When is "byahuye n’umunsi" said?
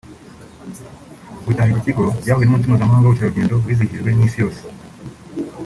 2.21-2.69